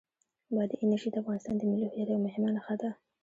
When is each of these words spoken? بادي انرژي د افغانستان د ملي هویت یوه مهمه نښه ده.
بادي 0.53 0.75
انرژي 0.83 1.09
د 1.11 1.15
افغانستان 1.21 1.55
د 1.57 1.61
ملي 1.71 1.85
هویت 1.89 2.07
یوه 2.09 2.23
مهمه 2.25 2.49
نښه 2.55 2.75
ده. 2.81 2.89